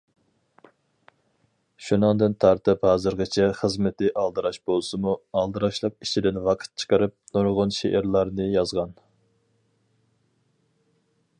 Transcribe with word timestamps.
شۇنىڭدىن 1.87 2.35
تارتىپ 2.45 2.87
ھازىرغىچە 2.89 3.45
خىزمىتى 3.59 4.09
ئالدىراش 4.21 4.57
بولسىمۇ، 4.71 5.13
ئالدىراشلىق 5.41 5.99
ئىچىدىن 6.07 6.41
ۋاقىت 6.49 6.73
چىقىرىپ، 6.85 7.15
نۇرغۇن 7.37 7.75
شېئىرلارنى 7.81 8.49
يازغان. 8.55 8.97